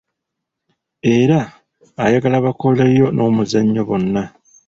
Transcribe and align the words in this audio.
Era 1.17 1.39
ayagala 2.03 2.37
bakoleyo 2.45 3.07
n'omuzannyo 3.11 3.81
bonna. 3.89 4.23